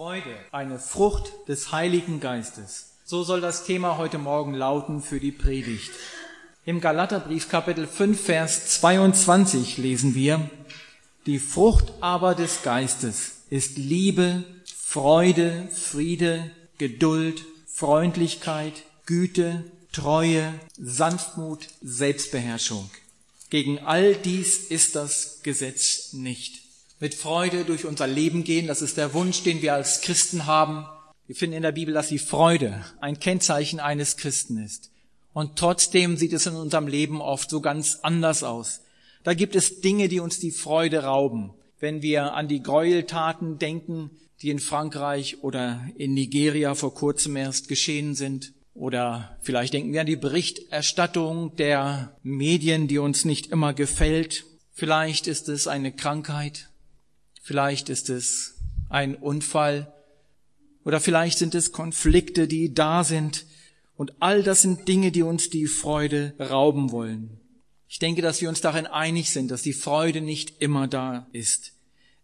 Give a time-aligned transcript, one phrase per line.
[0.00, 2.92] Freude, eine Frucht des Heiligen Geistes.
[3.04, 5.90] So soll das Thema heute Morgen lauten für die Predigt.
[6.64, 10.48] Im Galaterbrief Kapitel 5 Vers 22 lesen wir,
[11.26, 14.42] die Frucht aber des Geistes ist Liebe,
[14.74, 18.72] Freude, Friede, Geduld, Freundlichkeit,
[19.04, 22.90] Güte, Treue, Sanftmut, Selbstbeherrschung.
[23.50, 26.59] Gegen all dies ist das Gesetz nicht
[27.00, 28.66] mit Freude durch unser Leben gehen.
[28.66, 30.86] Das ist der Wunsch, den wir als Christen haben.
[31.26, 34.90] Wir finden in der Bibel, dass die Freude ein Kennzeichen eines Christen ist.
[35.32, 38.80] Und trotzdem sieht es in unserem Leben oft so ganz anders aus.
[39.22, 41.54] Da gibt es Dinge, die uns die Freude rauben.
[41.78, 44.10] Wenn wir an die Gräueltaten denken,
[44.42, 50.00] die in Frankreich oder in Nigeria vor kurzem erst geschehen sind, oder vielleicht denken wir
[50.00, 54.44] an die Berichterstattung der Medien, die uns nicht immer gefällt.
[54.72, 56.69] Vielleicht ist es eine Krankheit,
[57.50, 59.92] Vielleicht ist es ein Unfall
[60.84, 63.44] oder vielleicht sind es Konflikte, die da sind.
[63.96, 67.40] Und all das sind Dinge, die uns die Freude rauben wollen.
[67.88, 71.72] Ich denke, dass wir uns darin einig sind, dass die Freude nicht immer da ist.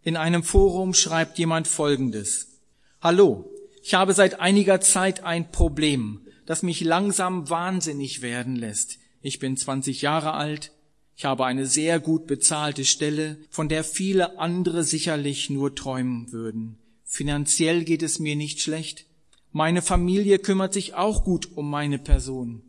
[0.01, 2.61] In einem Forum schreibt jemand Folgendes.
[3.01, 3.51] Hallo,
[3.83, 8.97] ich habe seit einiger Zeit ein Problem, das mich langsam wahnsinnig werden lässt.
[9.21, 10.71] Ich bin 20 Jahre alt,
[11.17, 16.77] ich habe eine sehr gut bezahlte Stelle, von der viele andere sicherlich nur träumen würden.
[17.05, 19.07] Finanziell geht es mir nicht schlecht.
[19.51, 22.61] Meine Familie kümmert sich auch gut um meine Person.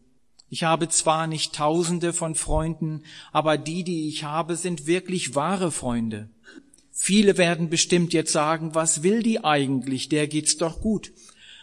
[0.49, 5.71] Ich habe zwar nicht tausende von Freunden, aber die, die ich habe, sind wirklich wahre
[5.71, 6.31] Freunde.
[6.91, 11.12] Viele werden bestimmt jetzt sagen, was will die eigentlich, der geht's doch gut.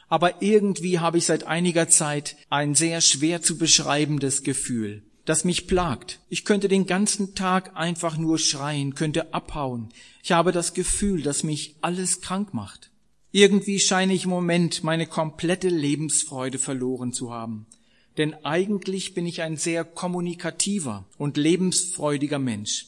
[0.08, 5.68] Aber irgendwie habe ich seit einiger Zeit ein sehr schwer zu beschreibendes Gefühl das mich
[5.68, 6.20] plagt.
[6.30, 9.90] Ich könnte den ganzen Tag einfach nur schreien, könnte abhauen.
[10.24, 12.92] Ich habe das Gefühl, dass mich alles krank macht.
[13.32, 17.66] Irgendwie scheine ich im Moment meine komplette Lebensfreude verloren zu haben.
[18.18, 22.88] Denn eigentlich bin ich ein sehr kommunikativer und lebensfreudiger Mensch.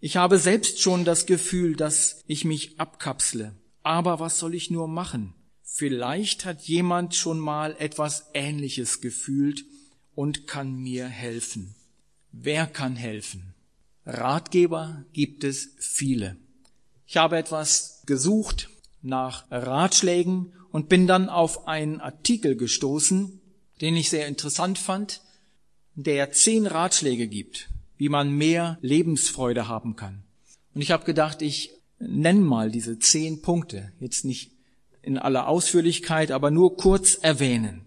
[0.00, 3.54] Ich habe selbst schon das Gefühl, dass ich mich abkapsle.
[3.82, 5.34] Aber was soll ich nur machen?
[5.62, 9.64] Vielleicht hat jemand schon mal etwas Ähnliches gefühlt
[10.14, 11.74] und kann mir helfen.
[12.32, 13.54] Wer kann helfen?
[14.04, 16.36] Ratgeber gibt es viele.
[17.06, 18.70] Ich habe etwas gesucht
[19.02, 23.40] nach Ratschlägen und bin dann auf einen Artikel gestoßen,
[23.80, 25.20] den ich sehr interessant fand,
[25.94, 30.24] der zehn Ratschläge gibt, wie man mehr Lebensfreude haben kann.
[30.74, 34.52] Und ich habe gedacht, ich nenne mal diese zehn Punkte, jetzt nicht
[35.02, 37.86] in aller Ausführlichkeit, aber nur kurz erwähnen.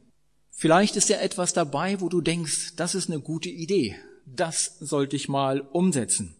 [0.57, 3.97] Vielleicht ist ja etwas dabei, wo du denkst, das ist eine gute Idee.
[4.25, 6.33] Das sollte ich mal umsetzen.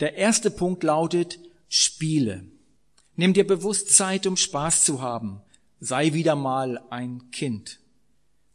[0.00, 1.38] Der erste Punkt lautet
[1.68, 2.44] Spiele.
[3.14, 5.40] Nimm dir bewusst Zeit, um Spaß zu haben.
[5.78, 7.78] Sei wieder mal ein Kind.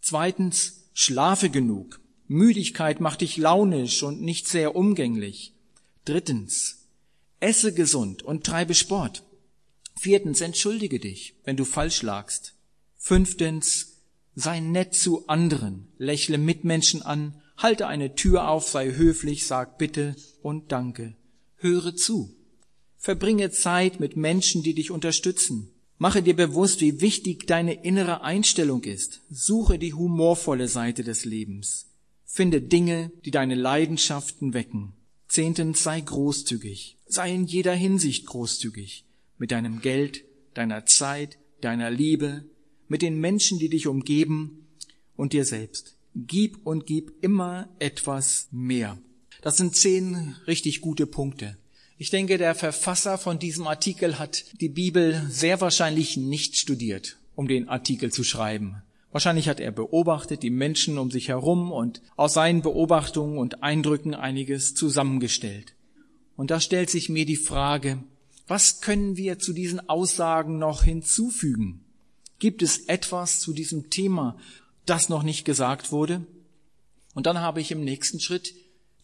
[0.01, 2.01] Zweitens, schlafe genug.
[2.27, 5.53] Müdigkeit macht dich launisch und nicht sehr umgänglich.
[6.03, 6.87] Drittens,
[7.39, 9.23] esse gesund und treibe Sport.
[9.97, 12.53] Viertens, entschuldige dich, wenn du falsch lagst.
[12.97, 13.88] Fünftens,
[14.41, 20.16] Sei nett zu anderen, lächle Mitmenschen an, halte eine Tür auf, sei höflich, sag bitte
[20.41, 21.17] und danke.
[21.57, 22.33] Höre zu.
[22.95, 25.72] Verbringe Zeit mit Menschen, die dich unterstützen.
[25.97, 29.19] Mache dir bewusst, wie wichtig deine innere Einstellung ist.
[29.29, 31.88] Suche die humorvolle Seite des Lebens.
[32.23, 34.94] Finde Dinge, die deine Leidenschaften wecken.
[35.28, 36.97] Zehntens, sei großzügig.
[37.07, 39.03] Sei in jeder Hinsicht großzügig.
[39.38, 40.23] Mit deinem Geld,
[40.53, 42.45] deiner Zeit, deiner Liebe,
[42.89, 44.67] mit den Menschen, die dich umgeben
[45.16, 45.95] und dir selbst.
[46.16, 48.97] Gib und gib immer etwas mehr.
[49.41, 51.57] Das sind zehn richtig gute Punkte.
[51.97, 57.47] Ich denke, der Verfasser von diesem Artikel hat die Bibel sehr wahrscheinlich nicht studiert, um
[57.47, 58.81] den Artikel zu schreiben.
[59.11, 64.13] Wahrscheinlich hat er beobachtet die Menschen um sich herum und aus seinen Beobachtungen und Eindrücken
[64.13, 65.73] einiges zusammengestellt.
[66.35, 68.03] Und da stellt sich mir die Frage,
[68.47, 71.85] was können wir zu diesen Aussagen noch hinzufügen?
[72.40, 74.38] Gibt es etwas zu diesem Thema,
[74.86, 76.26] das noch nicht gesagt wurde?
[77.14, 78.53] Und dann habe ich im nächsten Schritt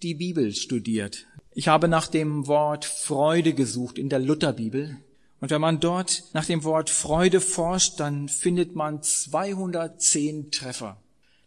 [0.02, 1.26] die Bibel studiert.
[1.54, 4.98] Ich habe nach dem Wort Freude gesucht in der Lutherbibel.
[5.42, 11.02] Und wenn man dort nach dem Wort Freude forscht, dann findet man 210 Treffer.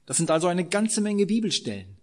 [0.05, 1.97] Das sind also eine ganze Menge Bibelstellen.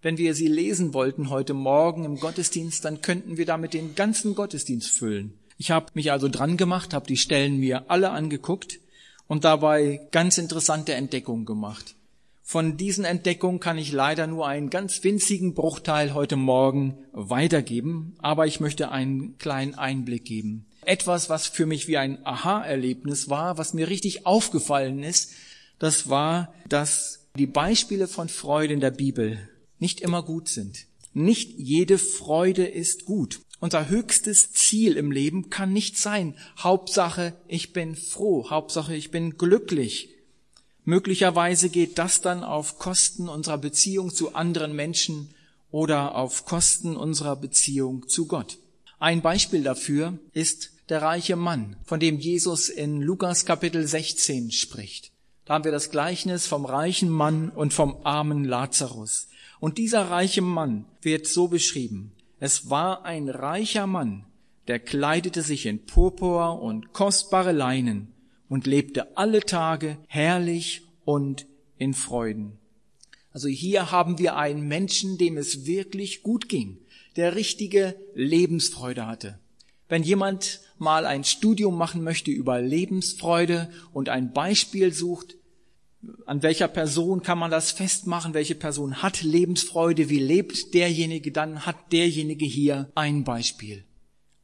[0.00, 4.36] Wenn wir sie lesen wollten heute Morgen im Gottesdienst, dann könnten wir damit den ganzen
[4.36, 5.38] Gottesdienst füllen.
[5.58, 8.78] Ich habe mich also dran gemacht, habe die Stellen mir alle angeguckt
[9.34, 11.96] und dabei ganz interessante Entdeckungen gemacht.
[12.44, 18.46] Von diesen Entdeckungen kann ich leider nur einen ganz winzigen Bruchteil heute Morgen weitergeben, aber
[18.46, 20.66] ich möchte einen kleinen Einblick geben.
[20.86, 25.32] etwas, was für mich wie ein Aha-Erlebnis war, was mir richtig aufgefallen ist,
[25.80, 29.48] das war, dass die Beispiele von Freude in der Bibel
[29.80, 30.86] nicht immer gut sind.
[31.12, 33.40] Nicht jede Freude ist gut.
[33.60, 39.38] Unser höchstes Ziel im Leben kann nicht sein, Hauptsache, ich bin froh, Hauptsache, ich bin
[39.38, 40.10] glücklich.
[40.84, 45.34] Möglicherweise geht das dann auf Kosten unserer Beziehung zu anderen Menschen
[45.70, 48.58] oder auf Kosten unserer Beziehung zu Gott.
[48.98, 55.10] Ein Beispiel dafür ist der reiche Mann, von dem Jesus in Lukas Kapitel 16 spricht.
[55.44, 59.28] Da haben wir das Gleichnis vom reichen Mann und vom armen Lazarus.
[59.60, 62.12] Und dieser reiche Mann wird so beschrieben.
[62.46, 64.26] Es war ein reicher Mann,
[64.68, 68.12] der kleidete sich in Purpur und kostbare Leinen
[68.50, 71.46] und lebte alle Tage herrlich und
[71.78, 72.58] in Freuden.
[73.30, 76.76] Also hier haben wir einen Menschen, dem es wirklich gut ging,
[77.16, 79.38] der richtige Lebensfreude hatte.
[79.88, 85.36] Wenn jemand mal ein Studium machen möchte über Lebensfreude und ein Beispiel sucht,
[86.26, 88.34] an welcher Person kann man das festmachen?
[88.34, 90.08] Welche Person hat Lebensfreude?
[90.08, 91.32] Wie lebt derjenige?
[91.32, 93.84] Dann hat derjenige hier ein Beispiel.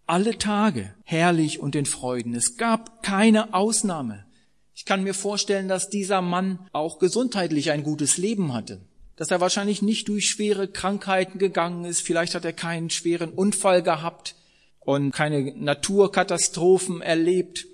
[0.07, 2.35] Alle Tage herrlich und in Freuden.
[2.35, 4.27] Es gab keine Ausnahme.
[4.75, 8.81] Ich kann mir vorstellen, dass dieser Mann auch gesundheitlich ein gutes Leben hatte.
[9.17, 12.01] Dass er wahrscheinlich nicht durch schwere Krankheiten gegangen ist.
[12.01, 14.35] Vielleicht hat er keinen schweren Unfall gehabt
[14.81, 17.67] und keine Naturkatastrophen erlebt.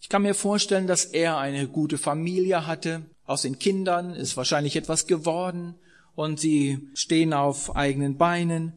[0.00, 4.76] Ich kann mir vorstellen, dass er eine gute Familie hatte, aus den Kindern ist wahrscheinlich
[4.76, 5.74] etwas geworden
[6.14, 8.72] und sie stehen auf eigenen Beinen.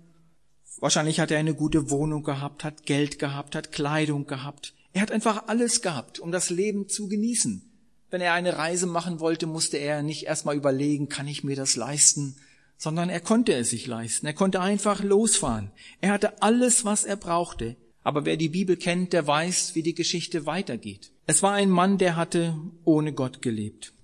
[0.79, 4.73] Wahrscheinlich hat er eine gute Wohnung gehabt, hat Geld gehabt, hat Kleidung gehabt.
[4.93, 7.69] Er hat einfach alles gehabt, um das Leben zu genießen.
[8.11, 11.75] Wenn er eine Reise machen wollte, musste er nicht erstmal überlegen, kann ich mir das
[11.75, 12.37] leisten,
[12.77, 14.25] sondern er konnte es sich leisten.
[14.25, 15.71] Er konnte einfach losfahren.
[16.01, 17.75] Er hatte alles, was er brauchte.
[18.03, 21.11] Aber wer die Bibel kennt, der weiß, wie die Geschichte weitergeht.
[21.25, 23.94] Es war ein Mann, der hatte ohne Gott gelebt.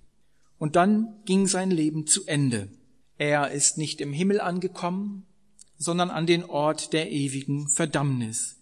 [0.62, 2.68] Und dann ging sein Leben zu Ende.
[3.18, 5.26] Er ist nicht im Himmel angekommen,
[5.76, 8.60] sondern an den Ort der ewigen Verdammnis.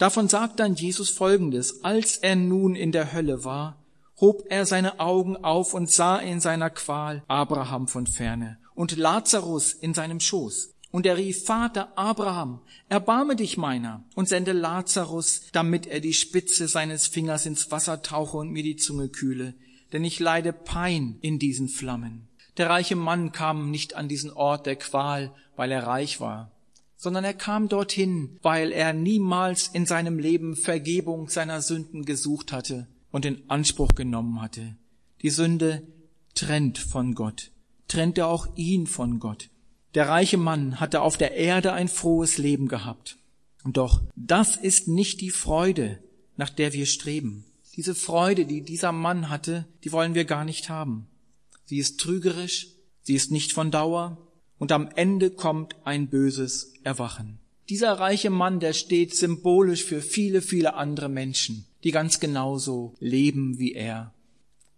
[0.00, 1.84] Davon sagt dann Jesus Folgendes.
[1.84, 3.80] Als er nun in der Hölle war,
[4.20, 9.72] hob er seine Augen auf und sah in seiner Qual Abraham von ferne und Lazarus
[9.72, 10.74] in seinem Schoß.
[10.90, 16.66] Und er rief, Vater Abraham, erbarme dich meiner und sende Lazarus, damit er die Spitze
[16.66, 19.54] seines Fingers ins Wasser tauche und mir die Zunge kühle,
[19.92, 22.28] denn ich leide Pein in diesen Flammen.
[22.56, 26.50] Der reiche Mann kam nicht an diesen Ort der Qual, weil er reich war,
[26.96, 32.86] sondern er kam dorthin, weil er niemals in seinem Leben Vergebung seiner Sünden gesucht hatte
[33.10, 34.76] und in Anspruch genommen hatte.
[35.22, 35.82] Die Sünde
[36.34, 37.50] trennt von Gott,
[37.88, 39.48] trennte auch ihn von Gott.
[39.94, 43.16] Der reiche Mann hatte auf der Erde ein frohes Leben gehabt.
[43.64, 46.02] Doch das ist nicht die Freude,
[46.36, 47.44] nach der wir streben.
[47.76, 51.06] Diese Freude, die dieser Mann hatte, die wollen wir gar nicht haben.
[51.64, 52.68] Sie ist trügerisch,
[53.02, 54.18] sie ist nicht von Dauer
[54.58, 57.38] und am Ende kommt ein böses Erwachen.
[57.68, 63.60] Dieser reiche Mann, der steht symbolisch für viele, viele andere Menschen, die ganz genauso leben
[63.60, 64.12] wie er.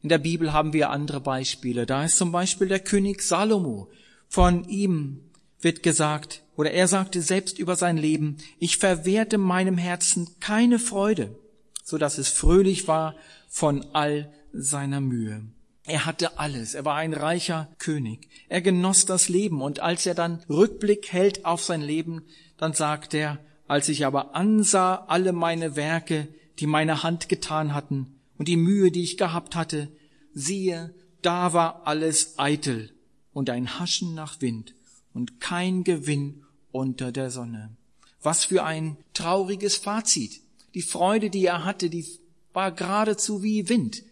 [0.02, 1.86] In der Bibel haben wir andere Beispiele.
[1.86, 3.88] Da ist zum Beispiel der König Salomo.
[4.28, 5.20] Von ihm
[5.60, 11.38] wird gesagt, oder er sagte selbst über sein Leben, ich verwehrte meinem Herzen keine Freude,
[11.82, 13.14] so dass es fröhlich war
[13.48, 15.42] von all seiner Mühe.
[15.84, 16.74] Er hatte alles.
[16.74, 18.28] Er war ein reicher König.
[18.48, 19.60] Er genoss das Leben.
[19.62, 22.22] Und als er dann Rückblick hält auf sein Leben,
[22.56, 28.18] dann sagt er, als ich aber ansah alle meine Werke, die meine Hand getan hatten,
[28.38, 29.88] und die Mühe, die ich gehabt hatte,
[30.34, 32.92] siehe, da war alles eitel
[33.32, 34.74] und ein Haschen nach Wind
[35.14, 37.76] und kein Gewinn unter der Sonne.
[38.20, 40.41] Was für ein trauriges Fazit.
[40.74, 42.06] Die Freude, die er hatte, die
[42.52, 44.02] war geradezu wie Wind.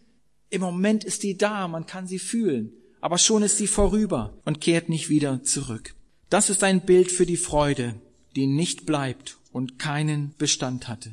[0.51, 4.61] Im Moment ist die da, man kann sie fühlen, aber schon ist sie vorüber und
[4.61, 5.95] kehrt nicht wieder zurück.
[6.29, 7.95] Das ist ein Bild für die Freude,
[8.37, 11.13] die nicht bleibt und keinen Bestand hatte.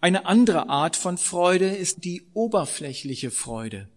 [0.00, 3.88] Eine andere Art von Freude ist die oberflächliche Freude.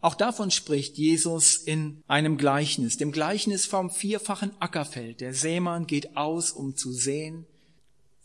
[0.00, 5.22] Auch davon spricht Jesus in einem Gleichnis, dem Gleichnis vom vierfachen Ackerfeld.
[5.22, 7.46] Der Sämann geht aus, um zu säen,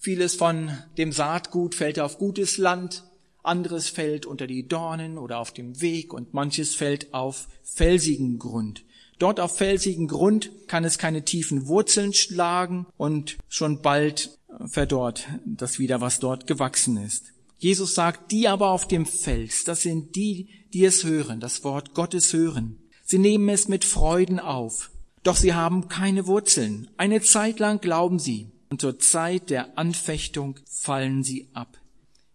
[0.02, 3.04] Vieles von dem Saatgut fällt auf gutes Land,
[3.44, 8.86] anderes fällt unter die Dornen oder auf dem Weg und manches fällt auf felsigen Grund.
[9.18, 15.80] Dort auf felsigen Grund kann es keine tiefen Wurzeln schlagen und schon bald verdorrt das
[15.80, 17.34] wieder, was dort gewachsen ist.
[17.58, 21.94] Jesus sagt, die aber auf dem Fels, das sind die, die es hören, das Wort
[21.94, 22.78] Gottes hören.
[23.04, 24.92] Sie nehmen es mit Freuden auf,
[25.24, 26.90] doch sie haben keine Wurzeln.
[26.96, 31.78] Eine Zeit lang glauben sie, und zur Zeit der Anfechtung fallen sie ab.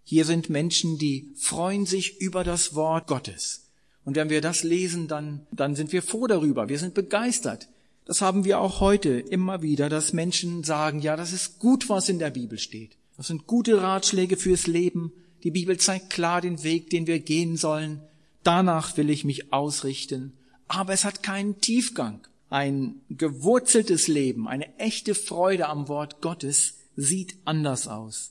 [0.02, 3.70] Hier sind Menschen, die freuen sich über das Wort Gottes.
[4.04, 6.68] Und wenn wir das lesen, dann, dann sind wir froh darüber.
[6.68, 7.68] Wir sind begeistert.
[8.04, 12.10] Das haben wir auch heute immer wieder, dass Menschen sagen, ja, das ist gut, was
[12.10, 12.98] in der Bibel steht.
[13.16, 15.12] Das sind gute Ratschläge fürs Leben.
[15.42, 18.02] Die Bibel zeigt klar den Weg, den wir gehen sollen.
[18.42, 20.34] Danach will ich mich ausrichten.
[20.68, 22.26] Aber es hat keinen Tiefgang.
[22.54, 28.30] Ein gewurzeltes Leben, eine echte Freude am Wort Gottes sieht anders aus.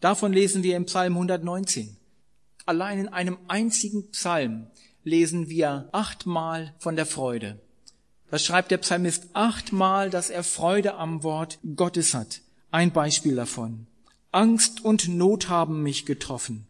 [0.00, 1.94] Davon lesen wir im Psalm 119.
[2.64, 4.68] Allein in einem einzigen Psalm
[5.04, 7.60] lesen wir achtmal von der Freude.
[8.30, 12.40] Das schreibt der Psalmist achtmal, dass er Freude am Wort Gottes hat.
[12.70, 13.86] Ein Beispiel davon.
[14.32, 16.66] Angst und Not haben mich getroffen.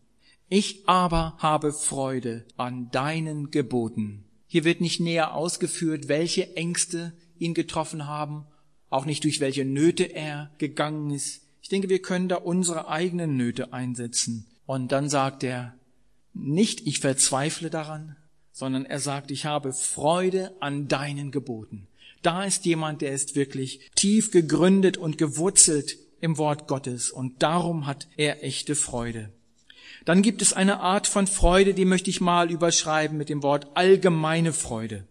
[0.48, 4.24] Ich aber habe Freude an deinen Geboten.
[4.52, 8.46] Hier wird nicht näher ausgeführt, welche Ängste ihn getroffen haben,
[8.88, 11.42] auch nicht durch welche Nöte er gegangen ist.
[11.62, 14.48] Ich denke, wir können da unsere eigenen Nöte einsetzen.
[14.66, 15.76] Und dann sagt er,
[16.34, 18.16] nicht ich verzweifle daran,
[18.50, 21.86] sondern er sagt, ich habe Freude an deinen Geboten.
[22.22, 27.86] Da ist jemand, der ist wirklich tief gegründet und gewurzelt im Wort Gottes und darum
[27.86, 29.32] hat er echte Freude.
[30.04, 33.68] Dann gibt es eine Art von Freude, die möchte ich mal überschreiben mit dem Wort
[33.74, 35.06] allgemeine Freude.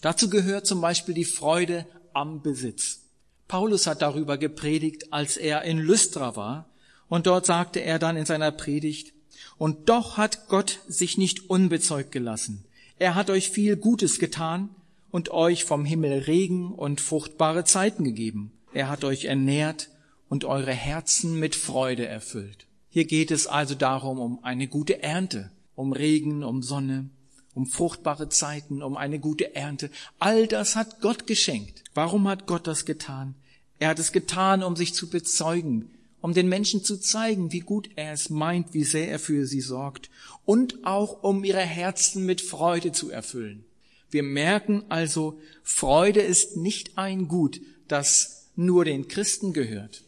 [0.00, 3.00] Dazu gehört zum Beispiel die Freude am Besitz.
[3.48, 6.68] Paulus hat darüber gepredigt, als er in Lystra war,
[7.08, 9.12] und dort sagte er dann in seiner Predigt,
[9.56, 12.64] und doch hat Gott sich nicht unbezeugt gelassen.
[12.98, 14.68] Er hat euch viel Gutes getan
[15.10, 18.52] und euch vom Himmel Regen und fruchtbare Zeiten gegeben.
[18.72, 19.88] Er hat euch ernährt
[20.28, 22.67] und eure Herzen mit Freude erfüllt.
[22.90, 27.10] Hier geht es also darum, um eine gute Ernte, um Regen, um Sonne,
[27.54, 29.90] um fruchtbare Zeiten, um eine gute Ernte.
[30.18, 31.84] All das hat Gott geschenkt.
[31.94, 33.34] Warum hat Gott das getan?
[33.78, 35.90] Er hat es getan, um sich zu bezeugen,
[36.20, 39.60] um den Menschen zu zeigen, wie gut er es meint, wie sehr er für sie
[39.60, 40.10] sorgt
[40.44, 43.64] und auch um ihre Herzen mit Freude zu erfüllen.
[44.10, 50.02] Wir merken also, Freude ist nicht ein Gut, das nur den Christen gehört.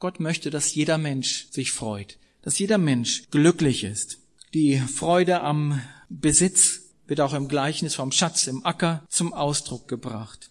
[0.00, 4.18] Gott möchte, dass jeder Mensch sich freut, dass jeder Mensch glücklich ist.
[4.52, 10.50] Die Freude am Besitz wird auch im Gleichnis vom Schatz im Acker zum Ausdruck gebracht.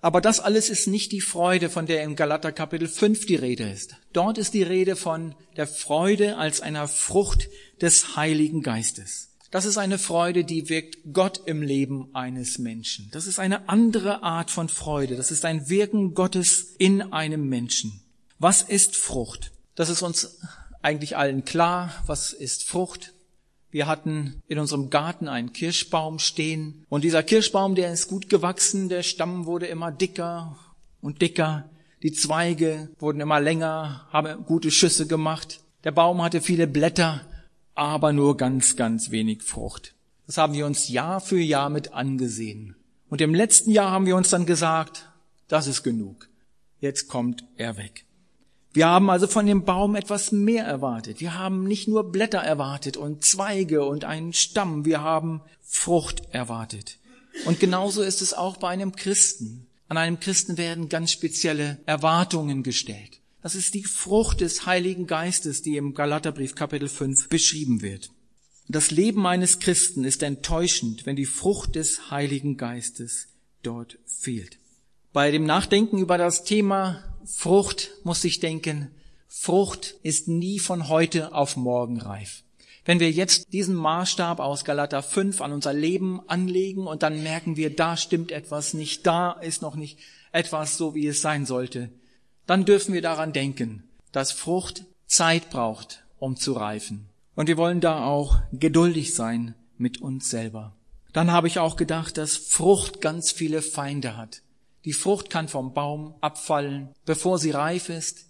[0.00, 3.68] Aber das alles ist nicht die Freude, von der im Galater Kapitel 5 die Rede
[3.68, 3.96] ist.
[4.12, 7.48] Dort ist die Rede von der Freude als einer Frucht
[7.80, 9.28] des Heiligen Geistes.
[9.50, 13.10] Das ist eine Freude, die wirkt Gott im Leben eines Menschen.
[13.12, 15.16] Das ist eine andere Art von Freude.
[15.16, 18.00] Das ist ein Wirken Gottes in einem Menschen.
[18.38, 19.52] Was ist Frucht?
[19.74, 20.38] Das ist uns
[20.82, 21.92] eigentlich allen klar.
[22.06, 23.12] Was ist Frucht?
[23.70, 28.90] Wir hatten in unserem Garten einen Kirschbaum stehen und dieser Kirschbaum, der ist gut gewachsen,
[28.90, 30.58] der Stamm wurde immer dicker
[31.00, 31.70] und dicker,
[32.02, 35.60] die Zweige wurden immer länger, haben gute Schüsse gemacht.
[35.84, 37.22] Der Baum hatte viele Blätter,
[37.74, 39.94] aber nur ganz, ganz wenig Frucht.
[40.26, 42.76] Das haben wir uns Jahr für Jahr mit angesehen.
[43.08, 45.10] Und im letzten Jahr haben wir uns dann gesagt,
[45.48, 46.28] das ist genug.
[46.80, 48.04] Jetzt kommt er weg.
[48.74, 51.20] Wir haben also von dem Baum etwas mehr erwartet.
[51.20, 56.98] Wir haben nicht nur Blätter erwartet und Zweige und einen Stamm, wir haben Frucht erwartet.
[57.44, 59.66] Und genauso ist es auch bei einem Christen.
[59.88, 63.20] An einem Christen werden ganz spezielle Erwartungen gestellt.
[63.42, 68.10] Das ist die Frucht des Heiligen Geistes, die im Galaterbrief Kapitel 5 beschrieben wird.
[68.68, 73.28] Das Leben eines Christen ist enttäuschend, wenn die Frucht des Heiligen Geistes
[73.62, 74.58] dort fehlt.
[75.12, 78.90] Bei dem Nachdenken über das Thema Frucht muss ich denken,
[79.28, 82.42] Frucht ist nie von heute auf morgen reif.
[82.84, 87.56] Wenn wir jetzt diesen Maßstab aus Galater 5 an unser Leben anlegen und dann merken
[87.56, 89.98] wir, da stimmt etwas nicht, da ist noch nicht
[90.32, 91.90] etwas so, wie es sein sollte,
[92.46, 97.08] dann dürfen wir daran denken, dass Frucht Zeit braucht, um zu reifen.
[97.34, 100.74] Und wir wollen da auch geduldig sein mit uns selber.
[101.12, 104.42] Dann habe ich auch gedacht, dass Frucht ganz viele Feinde hat.
[104.84, 108.26] Die Frucht kann vom Baum abfallen, bevor sie reif ist.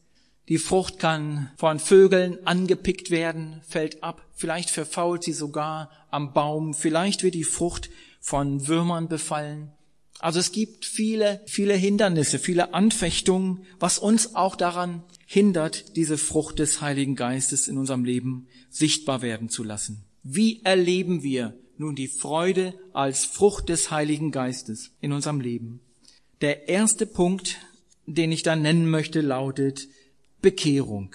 [0.49, 4.27] Die Frucht kann von Vögeln angepickt werden, fällt ab.
[4.35, 6.75] Vielleicht verfault sie sogar am Baum.
[6.75, 7.91] Vielleicht wird die Frucht
[8.21, 9.73] von Würmern befallen.
[10.19, 16.59] Also es gibt viele, viele Hindernisse, viele Anfechtungen, was uns auch daran hindert, diese Frucht
[16.59, 20.05] des Heiligen Geistes in unserem Leben sichtbar werden zu lassen.
[20.23, 25.81] Wie erleben wir nun die Freude als Frucht des Heiligen Geistes in unserem Leben?
[26.43, 27.59] Der erste Punkt,
[28.07, 29.87] den ich da nennen möchte, lautet
[30.41, 31.15] Bekehrung.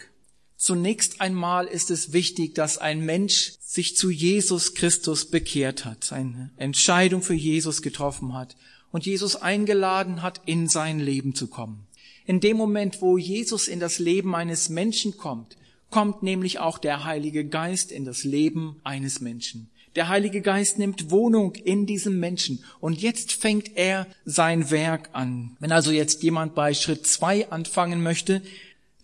[0.55, 6.51] Zunächst einmal ist es wichtig, dass ein Mensch sich zu Jesus Christus bekehrt hat, eine
[6.55, 8.55] Entscheidung für Jesus getroffen hat
[8.93, 11.87] und Jesus eingeladen hat, in sein Leben zu kommen.
[12.25, 15.57] In dem Moment, wo Jesus in das Leben eines Menschen kommt,
[15.89, 19.69] kommt nämlich auch der Heilige Geist in das Leben eines Menschen.
[19.97, 25.57] Der Heilige Geist nimmt Wohnung in diesem Menschen und jetzt fängt er sein Werk an.
[25.59, 28.43] Wenn also jetzt jemand bei Schritt zwei anfangen möchte,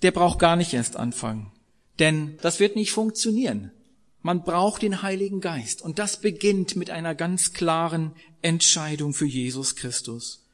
[0.04, 1.52] der braucht gar nicht erst anfangen.
[1.98, 3.72] Denn das wird nicht funktionieren.
[4.22, 8.12] Man braucht den Heiligen Geist und das beginnt mit einer ganz klaren
[8.44, 10.46] Entscheidung für Jesus Christus.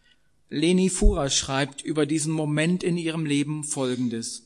[0.48, 4.44] Leni Fura schreibt über diesen Moment in ihrem Leben Folgendes.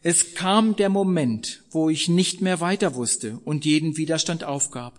[0.00, 4.98] Es kam der Moment, wo ich nicht mehr weiter wusste und jeden Widerstand aufgab.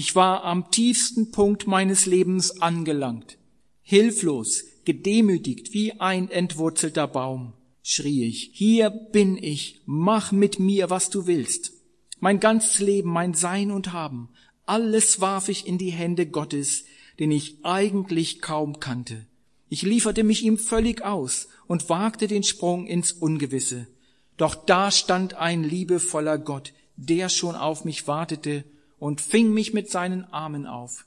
[0.00, 3.36] Ich war am tiefsten Punkt meines Lebens angelangt.
[3.82, 11.10] Hilflos, gedemütigt wie ein entwurzelter Baum, schrie ich, hier bin ich, mach mit mir, was
[11.10, 11.72] du willst.
[12.20, 14.28] Mein ganzes Leben, mein Sein und Haben,
[14.66, 16.84] alles warf ich in die Hände Gottes,
[17.18, 19.26] den ich eigentlich kaum kannte.
[19.68, 23.88] Ich lieferte mich ihm völlig aus und wagte den Sprung ins Ungewisse.
[24.36, 28.62] Doch da stand ein liebevoller Gott, der schon auf mich wartete
[28.98, 31.06] und fing mich mit seinen Armen auf.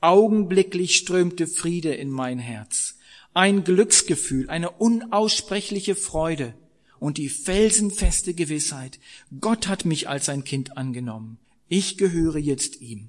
[0.00, 2.98] Augenblicklich strömte Friede in mein Herz,
[3.34, 6.54] ein Glücksgefühl, eine unaussprechliche Freude
[6.98, 8.98] und die felsenfeste Gewissheit,
[9.40, 11.38] Gott hat mich als sein Kind angenommen.
[11.68, 13.08] Ich gehöre jetzt ihm.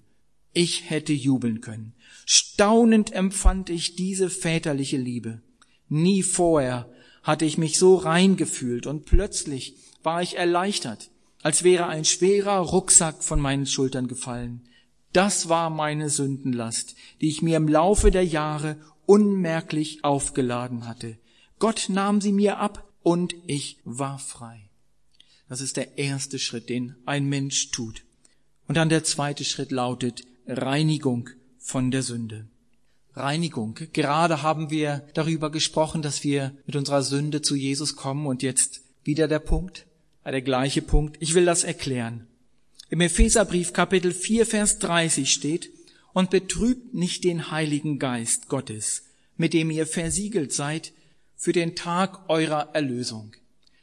[0.53, 1.93] Ich hätte jubeln können.
[2.25, 5.41] Staunend empfand ich diese väterliche Liebe.
[5.87, 6.89] Nie vorher
[7.23, 11.09] hatte ich mich so rein gefühlt und plötzlich war ich erleichtert,
[11.43, 14.67] als wäre ein schwerer Rucksack von meinen Schultern gefallen.
[15.13, 21.17] Das war meine Sündenlast, die ich mir im Laufe der Jahre unmerklich aufgeladen hatte.
[21.59, 24.69] Gott nahm sie mir ab und ich war frei.
[25.49, 28.03] Das ist der erste Schritt, den ein Mensch tut.
[28.67, 32.47] Und dann der zweite Schritt lautet Reinigung von der Sünde.
[33.13, 33.79] Reinigung.
[33.93, 38.81] Gerade haben wir darüber gesprochen, dass wir mit unserer Sünde zu Jesus kommen und jetzt
[39.03, 39.87] wieder der Punkt,
[40.31, 41.17] der gleiche Punkt.
[41.19, 42.27] Ich will das erklären.
[42.89, 45.71] Im Epheserbrief Kapitel 4 Vers 30 steht,
[46.13, 49.03] und betrübt nicht den Heiligen Geist Gottes,
[49.35, 50.91] mit dem ihr versiegelt seid
[51.35, 53.33] für den Tag eurer Erlösung.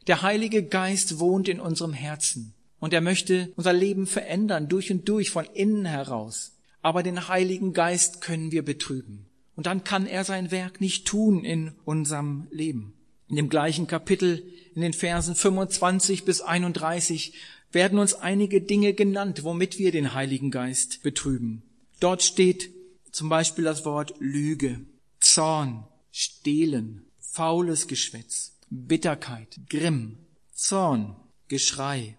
[0.09, 5.09] Der Heilige Geist wohnt in unserem Herzen und er möchte unser Leben verändern, durch und
[5.09, 6.55] durch, von innen heraus
[6.85, 9.25] aber den Heiligen Geist können wir betrüben.
[9.57, 12.93] Und dann kann er sein Werk nicht tun in unserem Leben.
[13.27, 14.43] In dem gleichen Kapitel,
[14.75, 17.35] in den Versen 25 bis 31,
[17.73, 21.63] werden uns einige Dinge genannt, womit wir den Heiligen Geist betrüben.
[22.01, 22.71] Dort steht
[23.11, 24.81] zum Beispiel das Wort Lüge,
[25.21, 30.19] Zorn, Stehlen, faules Geschwätz, Bitterkeit, Grimm,
[30.53, 31.17] Zorn,
[31.49, 32.17] Geschrei,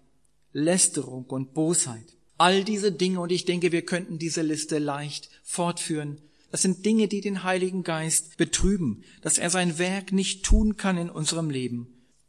[0.51, 6.19] Lästerung und Bosheit, All diese Dinge, und ich denke, wir könnten diese Liste leicht fortführen.
[6.51, 10.97] Das sind Dinge, die den Heiligen Geist betrüben, dass er sein Werk nicht tun kann
[10.97, 11.87] in unserem Leben.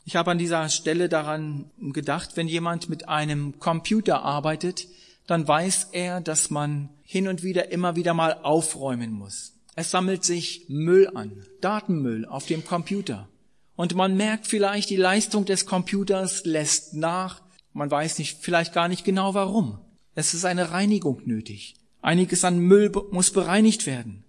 [0.09, 4.87] Ich habe an dieser Stelle daran gedacht, wenn jemand mit einem Computer arbeitet,
[5.27, 9.55] dann weiß er, dass man hin und wieder immer wieder mal aufräumen muss.
[9.75, 13.29] Es sammelt sich Müll an, Datenmüll auf dem Computer.
[13.75, 17.43] Und man merkt vielleicht, die Leistung des Computers lässt nach.
[17.73, 19.81] Man weiß nicht, vielleicht gar nicht genau warum.
[20.15, 21.75] Es ist eine Reinigung nötig.
[22.01, 24.23] Einiges an Müll muss bereinigt werden.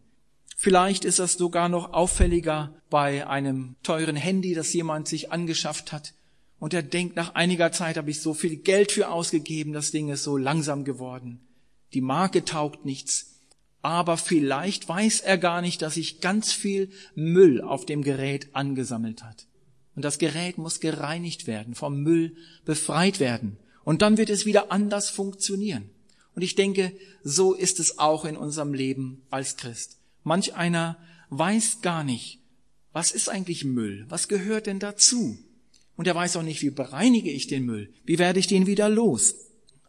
[0.59, 6.15] Vielleicht ist das sogar noch auffälliger bei einem teuren Handy, das jemand sich angeschafft hat.
[6.57, 10.09] Und er denkt, nach einiger Zeit habe ich so viel Geld für ausgegeben, das Ding
[10.09, 11.41] ist so langsam geworden.
[11.93, 13.35] Die Marke taugt nichts.
[13.83, 19.23] Aber vielleicht weiß er gar nicht, dass sich ganz viel Müll auf dem Gerät angesammelt
[19.23, 19.45] hat.
[19.95, 23.59] Und das Gerät muss gereinigt werden, vom Müll befreit werden.
[23.83, 25.91] Und dann wird es wieder anders funktionieren.
[26.33, 26.93] Und ich denke,
[27.23, 29.97] so ist es auch in unserem Leben als Christ.
[30.27, 30.97] Manch einer
[31.29, 32.39] weiß gar nicht,
[32.91, 34.05] was ist eigentlich Müll?
[34.09, 35.39] Was gehört denn dazu?
[35.95, 37.93] Und er weiß auch nicht, wie bereinige ich den Müll?
[38.03, 39.35] Wie werde ich den wieder los?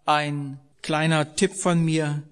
[0.04, 2.22] Ein kleiner Tipp von mir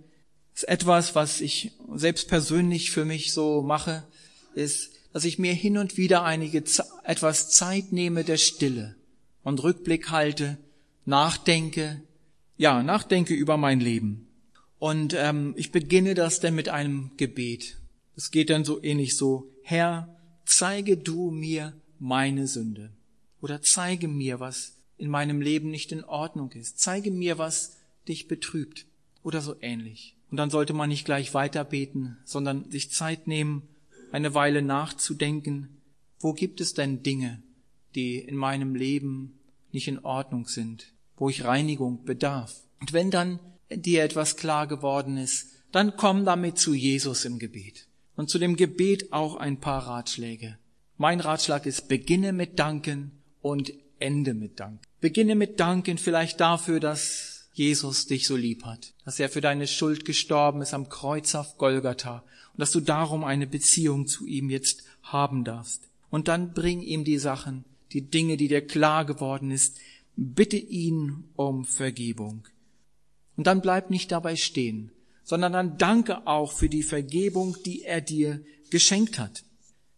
[0.55, 4.05] ist etwas, was ich selbst persönlich für mich so mache,
[4.55, 6.63] ist, dass ich mir hin und wieder einige
[7.03, 8.95] etwas Zeit nehme der Stille
[9.43, 10.59] und Rückblick halte
[11.07, 12.03] nachdenke,
[12.57, 14.29] ja, nachdenke über mein Leben.
[14.79, 17.79] Und ähm, ich beginne das dann mit einem Gebet.
[18.17, 22.91] Es geht dann so ähnlich so, Herr, zeige du mir meine Sünde.
[23.41, 26.81] Oder zeige mir, was in meinem Leben nicht in Ordnung ist.
[26.81, 27.77] Zeige mir, was
[28.09, 28.87] dich betrübt.
[29.23, 30.17] Oder so ähnlich.
[30.31, 33.63] Und dann sollte man nicht gleich weiter beten, sondern sich Zeit nehmen,
[34.13, 35.69] eine Weile nachzudenken,
[36.19, 37.43] wo gibt es denn Dinge,
[37.95, 39.39] die in meinem Leben
[39.73, 40.93] nicht in Ordnung sind?
[41.17, 42.55] wo ich Reinigung bedarf.
[42.81, 47.89] Und wenn dann dir etwas klar geworden ist, dann komm damit zu Jesus im Gebet.
[48.17, 50.59] Und zu dem Gebet auch ein paar Ratschläge.
[50.97, 54.81] Mein Ratschlag ist, beginne mit Danken und ende mit Dank.
[55.01, 59.67] Beginne mit Danken vielleicht dafür, dass Jesus dich so lieb hat, dass er für deine
[59.67, 64.51] Schuld gestorben ist am Kreuz auf Golgatha und dass du darum eine Beziehung zu ihm
[64.51, 65.83] jetzt haben darfst.
[66.11, 69.79] Und dann bring ihm die Sachen, die Dinge, die dir klar geworden ist,
[70.17, 72.47] bitte ihn um Vergebung.
[73.37, 74.91] Und dann bleib nicht dabei stehen,
[75.27, 79.43] sondern dann danke auch für die Vergebung, die er dir geschenkt hat.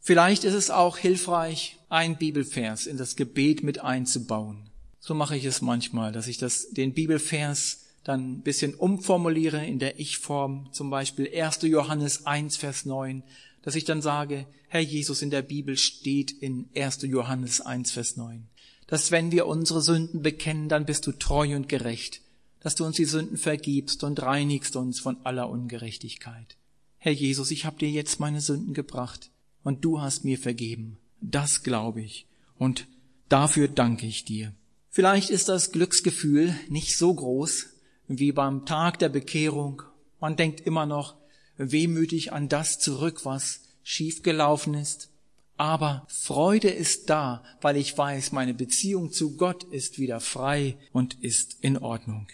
[0.01, 4.71] Vielleicht ist es auch hilfreich, ein Bibelvers in das Gebet mit einzubauen.
[5.01, 9.79] So mache ich es manchmal, dass ich das, den Bibelvers dann ein bisschen umformuliere in
[9.79, 11.61] der Ich-Form, zum Beispiel 1.
[11.63, 13.23] Johannes 1, Vers 9,
[13.63, 17.03] dass ich dann sage, Herr Jesus, in der Bibel steht in 1.
[17.03, 18.49] Johannes 1, Vers 9,
[18.87, 22.23] dass wenn wir unsere Sünden bekennen, dann bist du treu und gerecht,
[22.61, 26.57] dass du uns die Sünden vergibst und reinigst uns von aller Ungerechtigkeit.
[26.99, 29.31] Herr Jesus, ich habe dir jetzt meine Sünden gebracht
[29.63, 30.99] und du hast mir vergeben.
[31.21, 32.27] Das glaube ich
[32.59, 32.87] und
[33.29, 34.53] dafür danke ich dir.
[34.91, 37.67] Vielleicht ist das Glücksgefühl nicht so groß
[38.09, 39.83] wie beim Tag der Bekehrung.
[40.21, 41.17] Man denkt immer noch
[41.57, 45.11] wehmütig an das zurück, was schiefgelaufen ist.
[45.57, 51.15] Aber Freude ist da, weil ich weiß, meine Beziehung zu Gott ist wieder frei und
[51.21, 52.29] ist in Ordnung.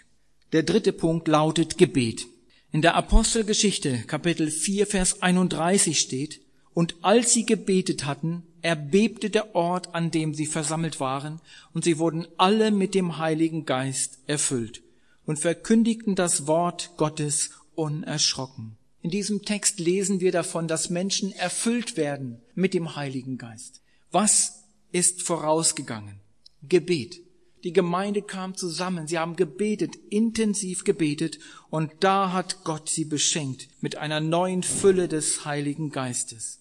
[0.55, 2.29] Der dritte Punkt lautet Gebet.
[2.71, 6.43] In der Apostelgeschichte Kapitel 4 Vers 31 steht,
[6.75, 11.41] und als sie gebetet hatten, erbebte der Ort, an dem sie versammelt waren,
[11.73, 14.85] und sie wurden alle mit dem Heiligen Geist erfüllt
[15.27, 18.77] und verkündigten das Wort Gottes unerschrocken.
[19.03, 23.81] In diesem Text lesen wir davon, dass Menschen erfüllt werden mit dem Heiligen Geist.
[24.13, 24.63] Was
[24.93, 26.21] ist vorausgegangen?
[26.63, 27.24] Gebet.
[27.65, 31.39] Die Gemeinde kam zusammen, sie haben gebetet, intensiv gebetet,
[31.71, 36.61] und da hat Gott sie beschenkt mit einer neuen Fülle des Heiligen Geistes.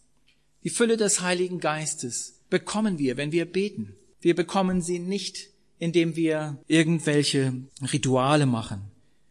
[0.64, 3.96] Die Fülle des Heiligen Geistes bekommen wir, wenn wir beten.
[4.22, 7.54] Wir bekommen sie nicht, indem wir irgendwelche
[7.92, 8.82] Rituale machen.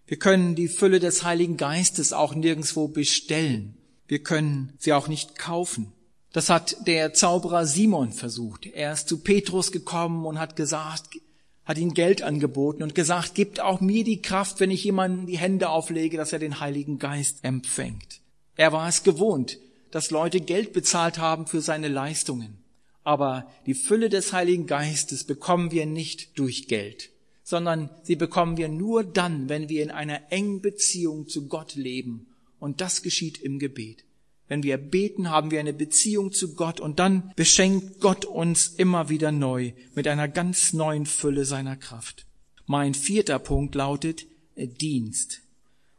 [0.06, 3.78] Wir können die Fülle des Heiligen Geistes auch nirgendwo bestellen.
[4.06, 5.90] Wir können sie auch nicht kaufen.
[6.35, 8.66] Das hat der Zauberer Simon versucht.
[8.66, 11.18] Er ist zu Petrus gekommen und hat gesagt,
[11.64, 15.38] hat ihm Geld angeboten und gesagt, gibt auch mir die Kraft, wenn ich jemanden die
[15.38, 18.20] Hände auflege, dass er den Heiligen Geist empfängt.
[18.57, 19.59] Er war es gewohnt,
[19.90, 22.59] dass Leute Geld bezahlt haben für seine Leistungen.
[23.05, 27.11] Aber die Fülle des Heiligen Geistes bekommen wir nicht durch Geld,
[27.42, 32.27] sondern sie bekommen wir nur dann, wenn wir in einer engen Beziehung zu Gott leben.
[32.59, 34.05] Und das geschieht im Gebet.
[34.52, 39.08] Wenn wir beten, haben wir eine Beziehung zu Gott und dann beschenkt Gott uns immer
[39.08, 42.26] wieder neu mit einer ganz neuen Fülle seiner Kraft.
[42.66, 45.40] Mein vierter Punkt lautet äh, Dienst.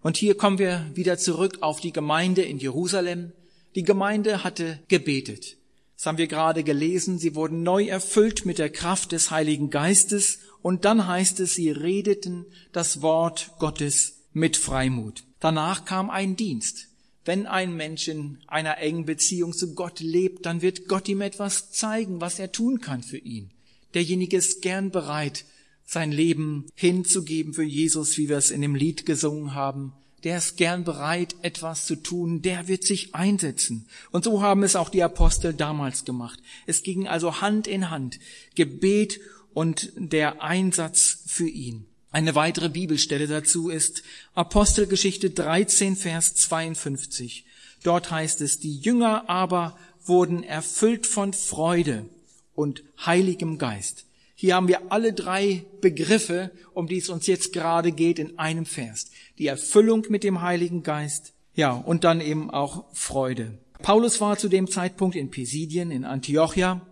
[0.03, 3.31] Und hier kommen wir wieder zurück auf die Gemeinde in Jerusalem.
[3.73, 5.57] Die Gemeinde hatte gebetet.
[5.95, 7.17] Das haben wir gerade gelesen.
[7.17, 10.41] Sie wurden neu erfüllt mit der Kraft des Heiligen Geistes.
[10.61, 15.23] Und dann heißt es, sie redeten das Wort Gottes mit Freimut.
[15.39, 16.92] Danach kam ein Dienst.
[17.25, 21.71] Wenn ein Mensch in einer engen Beziehung zu Gott lebt, dann wird Gott ihm etwas
[21.71, 23.49] zeigen, was er tun kann für ihn.
[23.93, 25.45] Derjenige ist gern bereit,
[25.85, 29.93] sein Leben hinzugeben für Jesus, wie wir es in dem Lied gesungen haben.
[30.23, 33.87] Der ist gern bereit, etwas zu tun, der wird sich einsetzen.
[34.11, 36.39] Und so haben es auch die Apostel damals gemacht.
[36.65, 38.19] Es ging also Hand in Hand,
[38.55, 39.19] Gebet
[39.53, 41.85] und der Einsatz für ihn.
[42.13, 44.03] Eine weitere Bibelstelle dazu ist
[44.35, 47.43] Apostelgeschichte 13, Vers 52.
[47.81, 52.05] Dort heißt es, die Jünger aber wurden erfüllt von Freude
[52.53, 54.05] und heiligem Geist.
[54.35, 58.67] Hier haben wir alle drei Begriffe, um die es uns jetzt gerade geht, in einem
[58.67, 59.09] Vers.
[59.39, 63.57] Die Erfüllung mit dem Heiligen Geist, ja, und dann eben auch Freude.
[63.81, 66.85] Paulus war zu dem Zeitpunkt in Pisidien, in Antiochia,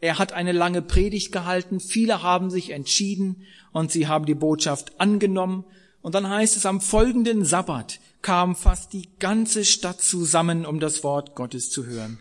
[0.00, 5.00] er hat eine lange Predigt gehalten, viele haben sich entschieden und sie haben die Botschaft
[5.00, 5.64] angenommen.
[6.00, 11.02] Und dann heißt es, am folgenden Sabbat kam fast die ganze Stadt zusammen, um das
[11.02, 12.20] Wort Gottes zu hören.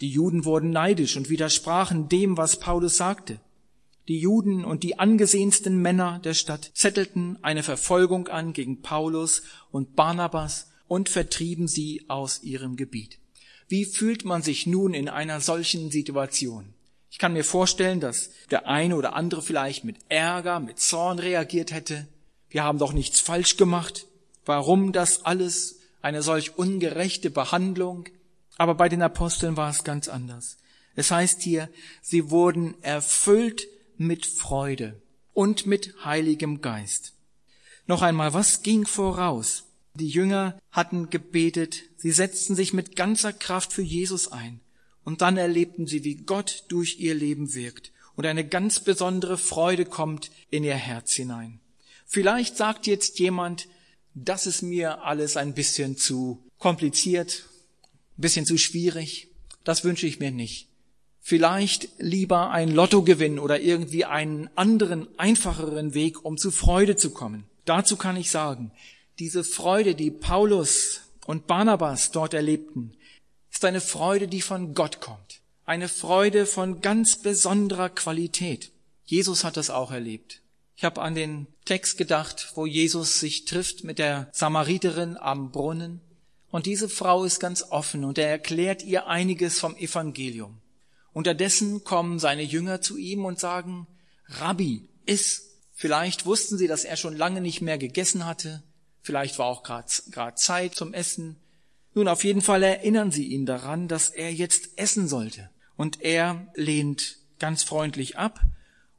[0.00, 3.38] Die Juden wurden neidisch und widersprachen dem, was Paulus sagte.
[4.08, 9.94] Die Juden und die angesehensten Männer der Stadt zettelten eine Verfolgung an gegen Paulus und
[9.94, 13.18] Barnabas und vertrieben sie aus ihrem Gebiet.
[13.68, 16.74] Wie fühlt man sich nun in einer solchen Situation?
[17.10, 21.72] Ich kann mir vorstellen, dass der eine oder andere vielleicht mit Ärger, mit Zorn reagiert
[21.72, 22.06] hätte.
[22.48, 24.06] Wir haben doch nichts falsch gemacht.
[24.44, 25.80] Warum das alles?
[26.02, 28.06] Eine solch ungerechte Behandlung.
[28.56, 30.56] Aber bei den Aposteln war es ganz anders.
[30.94, 31.68] Es heißt hier,
[32.00, 35.00] sie wurden erfüllt mit Freude
[35.34, 37.12] und mit heiligem Geist.
[37.86, 39.64] Noch einmal, was ging voraus?
[39.94, 44.60] Die Jünger hatten gebetet, sie setzten sich mit ganzer Kraft für Jesus ein.
[45.04, 47.92] Und dann erlebten sie, wie Gott durch ihr Leben wirkt.
[48.16, 51.58] und eine ganz besondere Freude kommt in ihr Herz hinein.
[52.06, 53.66] Vielleicht sagt jetzt jemand,
[54.14, 57.44] das ist mir alles ein bisschen zu kompliziert,
[58.18, 59.28] ein bisschen zu schwierig.
[59.64, 60.68] Das wünsche ich mir nicht.
[61.22, 67.44] Vielleicht lieber ein Lottogewinn oder irgendwie einen anderen, einfacheren Weg, um zu Freude zu kommen.
[67.64, 68.72] Dazu kann ich sagen,
[69.18, 72.92] diese Freude, die Paulus und Barnabas dort erlebten,
[73.60, 75.42] ist eine Freude, die von Gott kommt.
[75.66, 78.72] Eine Freude von ganz besonderer Qualität.
[79.04, 80.40] Jesus hat das auch erlebt.
[80.76, 86.00] Ich habe an den Text gedacht, wo Jesus sich trifft mit der Samariterin am Brunnen.
[86.50, 90.62] Und diese Frau ist ganz offen und er erklärt ihr einiges vom Evangelium.
[91.12, 93.86] Unterdessen kommen seine Jünger zu ihm und sagen,
[94.24, 95.58] Rabbi, iss.
[95.74, 98.62] Vielleicht wussten sie, dass er schon lange nicht mehr gegessen hatte.
[99.02, 101.36] Vielleicht war auch gerade Zeit zum Essen.
[101.94, 105.50] Nun, auf jeden Fall erinnern sie ihn daran, dass er jetzt essen sollte.
[105.76, 108.40] Und er lehnt ganz freundlich ab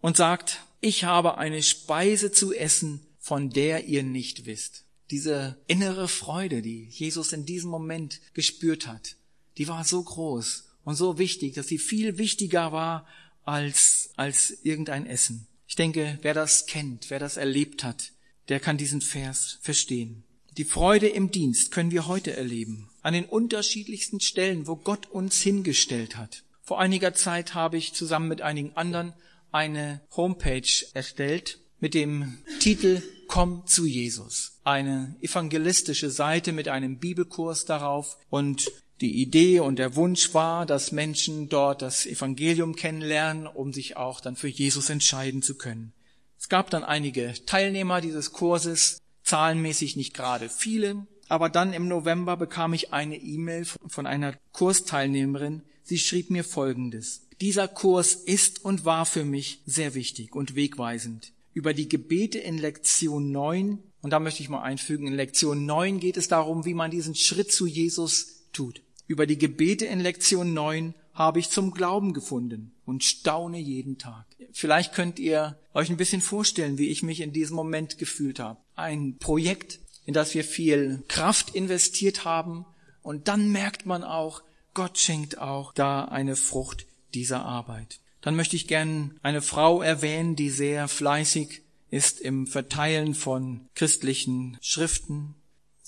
[0.01, 4.83] und sagt, ich habe eine Speise zu essen, von der ihr nicht wisst.
[5.11, 9.15] Diese innere Freude, die Jesus in diesem Moment gespürt hat,
[9.57, 13.07] die war so groß und so wichtig, dass sie viel wichtiger war
[13.43, 15.47] als, als irgendein Essen.
[15.67, 18.11] Ich denke, wer das kennt, wer das erlebt hat,
[18.49, 20.23] der kann diesen Vers verstehen.
[20.57, 25.39] Die Freude im Dienst können wir heute erleben, an den unterschiedlichsten Stellen, wo Gott uns
[25.39, 26.43] hingestellt hat.
[26.61, 29.13] Vor einiger Zeit habe ich zusammen mit einigen anderen
[29.53, 34.59] eine Homepage erstellt mit dem Titel Komm zu Jesus.
[34.65, 40.91] Eine evangelistische Seite mit einem Bibelkurs darauf und die Idee und der Wunsch war, dass
[40.91, 45.93] Menschen dort das Evangelium kennenlernen, um sich auch dann für Jesus entscheiden zu können.
[46.37, 49.00] Es gab dann einige Teilnehmer dieses Kurses,
[49.31, 55.61] zahlenmäßig nicht gerade viele, aber dann im November bekam ich eine E-Mail von einer Kursteilnehmerin.
[55.83, 57.27] Sie schrieb mir Folgendes.
[57.39, 61.31] Dieser Kurs ist und war für mich sehr wichtig und wegweisend.
[61.53, 66.01] Über die Gebete in Lektion 9, und da möchte ich mal einfügen, in Lektion 9
[66.01, 68.81] geht es darum, wie man diesen Schritt zu Jesus tut.
[69.07, 74.25] Über die Gebete in Lektion 9 habe ich zum Glauben gefunden und staune jeden Tag.
[74.51, 78.59] Vielleicht könnt ihr euch ein bisschen vorstellen, wie ich mich in diesem Moment gefühlt habe.
[78.75, 82.65] Ein Projekt, in das wir viel Kraft investiert haben
[83.01, 88.01] und dann merkt man auch, Gott schenkt auch da eine Frucht dieser Arbeit.
[88.19, 94.57] Dann möchte ich gern eine Frau erwähnen, die sehr fleißig ist im Verteilen von christlichen
[94.61, 95.35] Schriften,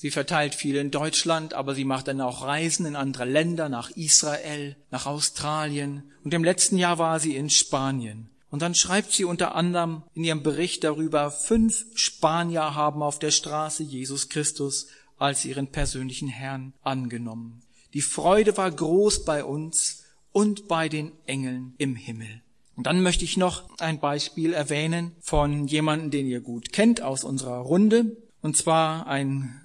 [0.03, 3.89] Sie verteilt viel in Deutschland, aber sie macht dann auch Reisen in andere Länder, nach
[3.91, 6.11] Israel, nach Australien.
[6.25, 8.29] Und im letzten Jahr war sie in Spanien.
[8.49, 13.31] Und dann schreibt sie unter anderem in ihrem Bericht darüber, fünf Spanier haben auf der
[13.31, 14.87] Straße Jesus Christus
[15.19, 17.61] als ihren persönlichen Herrn angenommen.
[17.93, 22.41] Die Freude war groß bei uns und bei den Engeln im Himmel.
[22.75, 27.23] Und dann möchte ich noch ein Beispiel erwähnen von jemandem, den ihr gut kennt aus
[27.23, 29.61] unserer Runde, und zwar ein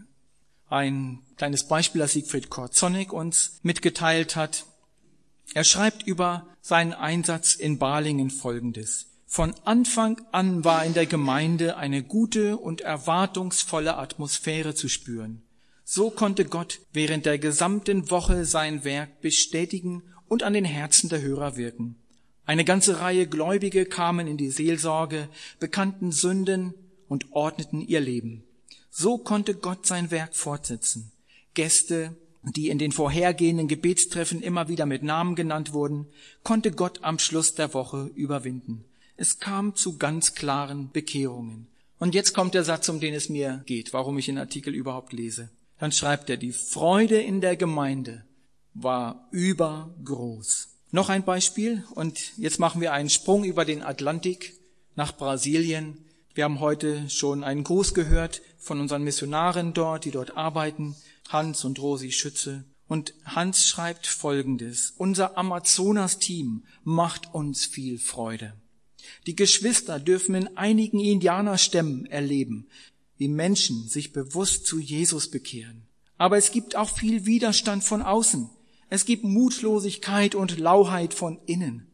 [0.68, 4.66] ein kleines Beispiel, das Siegfried Korzonic uns mitgeteilt hat.
[5.54, 9.06] Er schreibt über seinen Einsatz in Balingen Folgendes.
[9.26, 15.42] Von Anfang an war in der Gemeinde eine gute und erwartungsvolle Atmosphäre zu spüren.
[15.84, 21.22] So konnte Gott während der gesamten Woche sein Werk bestätigen und an den Herzen der
[21.22, 21.96] Hörer wirken.
[22.44, 25.28] Eine ganze Reihe Gläubige kamen in die Seelsorge,
[25.60, 26.72] bekannten Sünden
[27.06, 28.44] und ordneten ihr Leben.
[29.00, 31.12] So konnte Gott sein Werk fortsetzen.
[31.54, 36.06] Gäste, die in den vorhergehenden Gebetstreffen immer wieder mit Namen genannt wurden,
[36.42, 38.84] konnte Gott am Schluss der Woche überwinden.
[39.16, 41.68] Es kam zu ganz klaren Bekehrungen.
[42.00, 45.12] Und jetzt kommt der Satz, um den es mir geht, warum ich den Artikel überhaupt
[45.12, 45.48] lese.
[45.78, 48.24] Dann schreibt er, die Freude in der Gemeinde
[48.74, 50.70] war übergroß.
[50.90, 54.54] Noch ein Beispiel und jetzt machen wir einen Sprung über den Atlantik
[54.96, 55.98] nach Brasilien
[56.34, 60.94] wir haben heute schon einen Gruß gehört von unseren Missionaren dort, die dort arbeiten,
[61.28, 62.64] Hans und Rosi Schütze.
[62.86, 64.94] Und Hans schreibt Folgendes.
[64.96, 68.54] Unser Amazonas-Team macht uns viel Freude.
[69.26, 72.68] Die Geschwister dürfen in einigen Indianerstämmen erleben,
[73.16, 75.86] wie Menschen sich bewusst zu Jesus bekehren.
[76.16, 78.48] Aber es gibt auch viel Widerstand von außen.
[78.90, 81.87] Es gibt Mutlosigkeit und Lauheit von innen.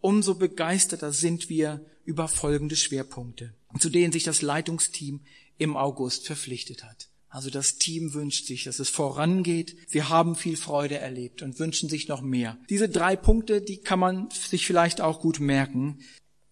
[0.00, 5.20] Umso begeisterter sind wir über folgende Schwerpunkte zu denen sich das Leitungsteam
[5.58, 7.08] im August verpflichtet hat.
[7.28, 9.76] Also das Team wünscht sich, dass es vorangeht.
[9.86, 12.58] Sie haben viel Freude erlebt und wünschen sich noch mehr.
[12.68, 16.00] Diese drei Punkte, die kann man sich vielleicht auch gut merken.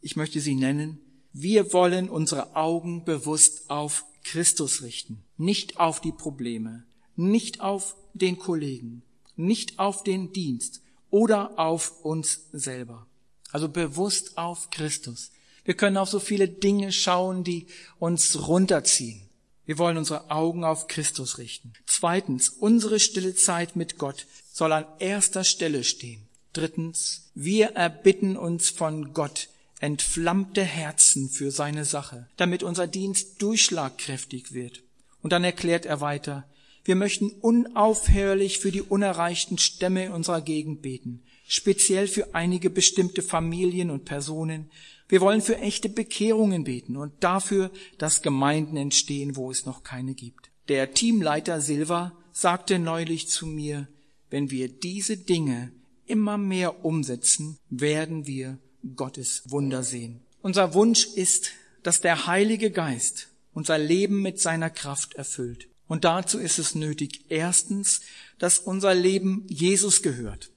[0.00, 1.00] Ich möchte sie nennen.
[1.32, 6.84] Wir wollen unsere Augen bewusst auf Christus richten, nicht auf die Probleme,
[7.16, 9.02] nicht auf den Kollegen,
[9.34, 10.80] nicht auf den Dienst
[11.10, 13.07] oder auf uns selber.
[13.50, 15.30] Also bewusst auf Christus.
[15.64, 17.66] Wir können auf so viele Dinge schauen, die
[17.98, 19.22] uns runterziehen.
[19.66, 21.74] Wir wollen unsere Augen auf Christus richten.
[21.86, 26.26] Zweitens, unsere stille Zeit mit Gott soll an erster Stelle stehen.
[26.54, 29.48] Drittens, wir erbitten uns von Gott
[29.80, 34.82] entflammte Herzen für seine Sache, damit unser Dienst durchschlagkräftig wird.
[35.22, 36.48] Und dann erklärt er weiter,
[36.84, 43.22] wir möchten unaufhörlich für die unerreichten Stämme in unserer Gegend beten, speziell für einige bestimmte
[43.22, 44.70] Familien und Personen.
[45.08, 50.14] Wir wollen für echte Bekehrungen beten und dafür, dass Gemeinden entstehen, wo es noch keine
[50.14, 50.50] gibt.
[50.68, 53.88] Der Teamleiter Silva sagte neulich zu mir,
[54.30, 55.72] wenn wir diese Dinge
[56.06, 58.58] immer mehr umsetzen, werden wir
[58.94, 60.20] Gottes Wunder sehen.
[60.42, 61.50] Unser Wunsch ist,
[61.82, 65.68] dass der Heilige Geist unser Leben mit seiner Kraft erfüllt.
[65.86, 68.02] Und dazu ist es nötig, erstens,
[68.38, 70.50] dass unser Leben Jesus gehört,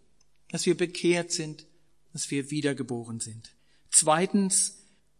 [0.51, 1.65] dass wir bekehrt sind,
[2.13, 3.55] dass wir wiedergeboren sind.
[3.89, 4.77] Zweitens,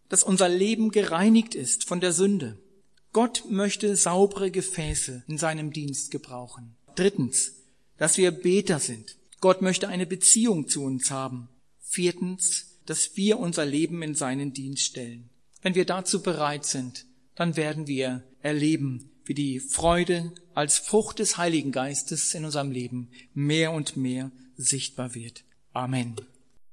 [0.08, 2.58] dass unser Leben gereinigt ist von der Sünde.
[3.12, 6.76] Gott möchte saubere Gefäße in seinem Dienst gebrauchen.
[6.94, 7.54] Drittens,
[7.96, 9.16] dass wir Beter sind.
[9.40, 11.48] Gott möchte eine Beziehung zu uns haben.
[11.80, 15.30] Viertens, dass wir unser Leben in seinen Dienst stellen.
[15.62, 21.36] Wenn wir dazu bereit sind, dann werden wir erleben, wie die Freude als Frucht des
[21.36, 25.44] Heiligen Geistes in unserem Leben mehr und mehr sichtbar wird.
[25.72, 26.16] Amen.